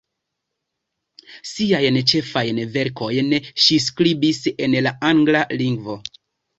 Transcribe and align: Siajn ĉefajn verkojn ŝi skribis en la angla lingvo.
Siajn 1.49 2.01
ĉefajn 2.13 2.63
verkojn 2.79 3.39
ŝi 3.67 3.81
skribis 3.91 4.45
en 4.57 4.79
la 4.89 4.99
angla 5.15 5.49
lingvo. 5.65 6.03